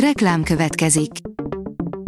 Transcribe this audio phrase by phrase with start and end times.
[0.00, 1.10] Reklám következik.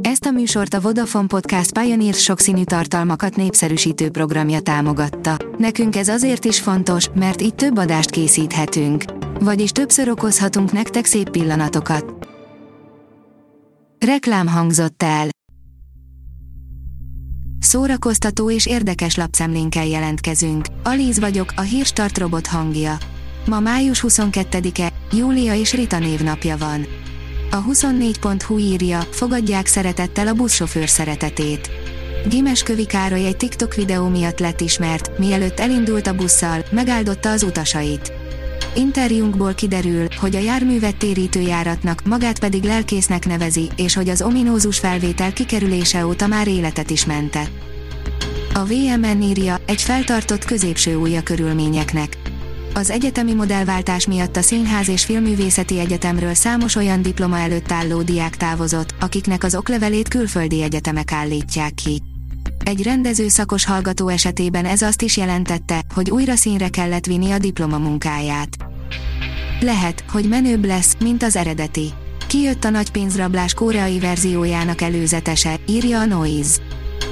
[0.00, 5.36] Ezt a műsort a Vodafone Podcast Pioneer sokszínű tartalmakat népszerűsítő programja támogatta.
[5.58, 9.04] Nekünk ez azért is fontos, mert így több adást készíthetünk.
[9.40, 12.28] Vagyis többször okozhatunk nektek szép pillanatokat.
[14.06, 15.28] Reklám hangzott el.
[17.58, 20.66] Szórakoztató és érdekes lapszemlénkkel jelentkezünk.
[20.82, 22.96] Alíz vagyok, a hírstart robot hangja.
[23.46, 26.86] Ma május 22-e, Júlia és Rita névnapja van.
[27.54, 31.70] A 24.hu írja, fogadják szeretettel a buszsofőr szeretetét.
[32.28, 37.42] Gimes Kövi Károly egy TikTok videó miatt lett ismert, mielőtt elindult a busszal, megáldotta az
[37.42, 38.12] utasait.
[38.74, 44.78] Interjúnkból kiderül, hogy a járművet térítő járatnak, magát pedig lelkésznek nevezi, és hogy az ominózus
[44.78, 47.48] felvétel kikerülése óta már életet is mente.
[48.54, 52.23] A VMN írja, egy feltartott középső újja körülményeknek.
[52.76, 58.36] Az egyetemi modellváltás miatt a Színház és Filművészeti Egyetemről számos olyan diploma előtt álló diák
[58.36, 62.02] távozott, akiknek az oklevelét külföldi egyetemek állítják ki.
[62.64, 67.38] Egy rendező szakos hallgató esetében ez azt is jelentette, hogy újra színre kellett vinni a
[67.38, 68.56] diplomamunkáját.
[69.60, 71.92] Lehet, hogy menőbb lesz, mint az eredeti.
[72.26, 76.56] Kijött a nagy pénzrablás koreai verziójának előzetese, írja a Noise.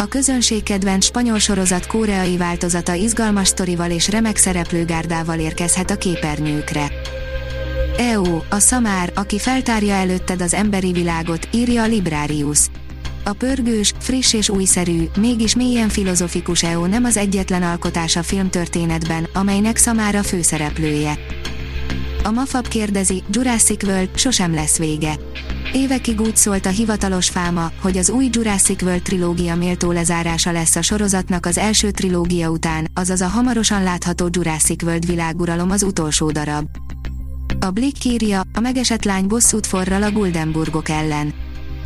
[0.00, 6.92] A közönség kedvenc spanyol sorozat koreai változata izgalmas sztorival és remek szereplőgárdával érkezhet a képernyőkre.
[7.96, 12.66] EU, a szamár, aki feltárja előtted az emberi világot, írja a Librarius.
[13.24, 19.28] A pörgős, friss és újszerű, mégis mélyen filozofikus EU nem az egyetlen alkotás a filmtörténetben,
[19.32, 21.18] amelynek szamára főszereplője.
[22.22, 25.18] A Mafab kérdezi, Jurassic World sosem lesz vége.
[25.72, 30.76] Évekig úgy szólt a hivatalos fáma, hogy az új Jurassic World trilógia méltó lezárása lesz
[30.76, 36.30] a sorozatnak az első trilógia után, azaz a hamarosan látható Jurassic World világuralom az utolsó
[36.30, 36.66] darab.
[37.60, 41.34] A Blick írja, a megesett lány bosszút forral a Guldenburgok ellen.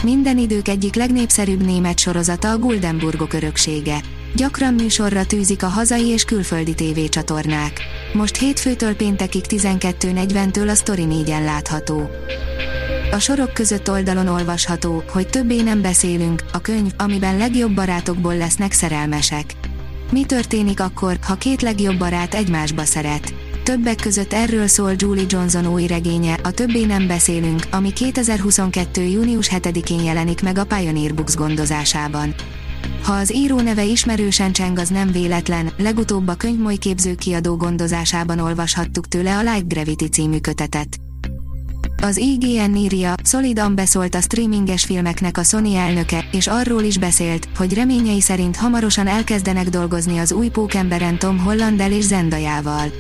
[0.03, 4.01] Minden idők egyik legnépszerűbb német sorozata a Guldenburgok öröksége.
[4.35, 7.81] Gyakran műsorra tűzik a hazai és külföldi tévécsatornák.
[8.13, 12.11] Most hétfőtől péntekig 12.40-től a Story 4-en látható.
[13.13, 18.73] A sorok között oldalon olvasható, hogy többé nem beszélünk, a könyv, amiben legjobb barátokból lesznek
[18.73, 19.55] szerelmesek.
[20.11, 23.35] Mi történik akkor, ha két legjobb barát egymásba szeret?
[23.63, 29.03] Többek között erről szól Julie Johnson új regénye, a Többé nem beszélünk, ami 2022.
[29.03, 32.35] június 7-én jelenik meg a Pioneer Books gondozásában.
[33.03, 38.39] Ha az író neve ismerősen cseng az nem véletlen, legutóbb a könyvmoly képző kiadó gondozásában
[38.39, 40.97] olvashattuk tőle a Light Gravity című kötetet.
[42.05, 47.49] Az IGN írja, szolidan beszólt a streaminges filmeknek a Sony elnöke, és arról is beszélt,
[47.57, 52.93] hogy reményei szerint hamarosan elkezdenek dolgozni az új pókemberen Tom Hollandel és Zendajával.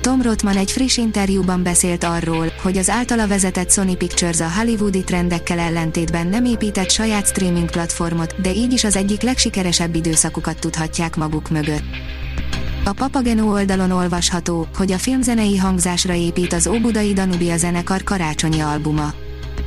[0.00, 5.04] Tom Rothman egy friss interjúban beszélt arról, hogy az általa vezetett Sony Pictures a hollywoodi
[5.04, 11.16] trendekkel ellentétben nem épített saját streaming platformot, de így is az egyik legsikeresebb időszakukat tudhatják
[11.16, 11.84] maguk mögött.
[12.88, 19.12] A Papageno oldalon olvasható, hogy a filmzenei hangzásra épít az Óbudai Danubia zenekar karácsonyi albuma.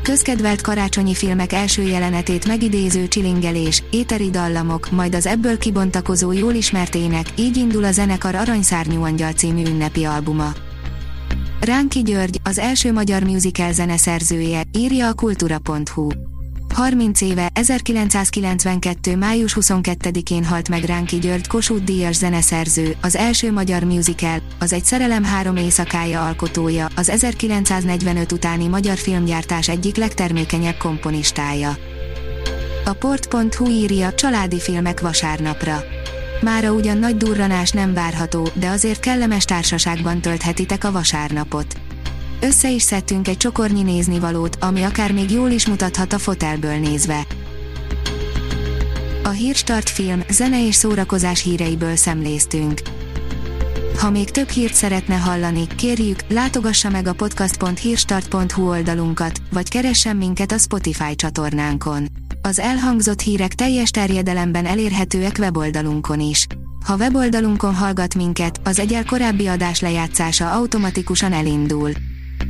[0.03, 6.95] Közkedvelt karácsonyi filmek első jelenetét megidéző csilingelés, éteri dallamok, majd az ebből kibontakozó jól ismert
[6.95, 10.53] ének, így indul a zenekar Aranyszárnyú Angyal című ünnepi albuma.
[11.61, 16.28] Ránki György, az első magyar musical zeneszerzője, írja a kultura.hu.
[16.73, 19.15] 30 éve, 1992.
[19.15, 24.83] május 22-én halt meg Ránki György Kossuth Díjas zeneszerző, az első magyar musical, az egy
[24.83, 31.77] szerelem három éjszakája alkotója, az 1945 utáni magyar filmgyártás egyik legtermékenyebb komponistája.
[32.85, 35.83] A port.hu írja családi filmek vasárnapra.
[36.41, 41.87] Mára ugyan nagy durranás nem várható, de azért kellemes társaságban tölthetitek a vasárnapot
[42.41, 47.25] össze is szedtünk egy csokornyi néznivalót, ami akár még jól is mutathat a fotelből nézve.
[49.23, 52.81] A Hírstart film, zene és szórakozás híreiből szemléztünk.
[53.97, 60.51] Ha még több hírt szeretne hallani, kérjük, látogassa meg a podcast.hírstart.hu oldalunkat, vagy keressen minket
[60.51, 62.07] a Spotify csatornánkon.
[62.41, 66.47] Az elhangzott hírek teljes terjedelemben elérhetőek weboldalunkon is.
[66.85, 71.91] Ha weboldalunkon hallgat minket, az egyel korábbi adás lejátszása automatikusan elindul.